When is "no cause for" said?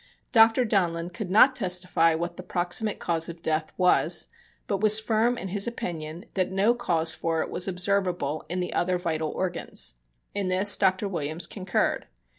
6.51-7.41